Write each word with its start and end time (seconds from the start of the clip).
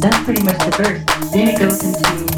That's 0.00 0.24
pretty 0.24 0.42
much 0.42 0.58
the 0.58 0.70
verse. 0.78 1.30
Then 1.30 1.48
it 1.48 1.58
goes 1.58 1.84
into 1.84 2.29